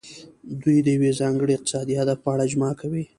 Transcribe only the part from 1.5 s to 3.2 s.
اقتصادي هدف په اړه اجماع کوي